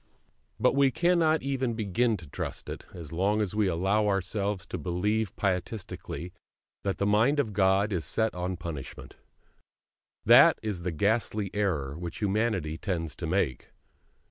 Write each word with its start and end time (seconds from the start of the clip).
But 0.59 0.73
we 0.73 0.89
cannot 0.89 1.43
even 1.43 1.75
begin 1.75 2.17
to 2.17 2.27
trust 2.27 2.69
it, 2.69 2.87
as 2.91 3.11
long 3.13 3.39
as 3.39 3.53
we 3.55 3.67
allow 3.67 4.07
ourselves 4.07 4.65
to 4.65 4.79
believe 4.79 5.35
pietistically 5.35 6.31
that 6.81 6.97
the 6.97 7.05
Mind 7.05 7.39
of 7.39 7.53
God 7.53 7.93
is 7.93 8.03
set 8.03 8.33
on 8.33 8.57
punishment. 8.57 9.17
That 10.25 10.57
is 10.63 10.81
the 10.81 10.91
ghastly 10.91 11.51
error 11.53 11.95
which 11.95 12.17
humanity 12.17 12.79
tends 12.79 13.15
to 13.17 13.27
make. 13.27 13.73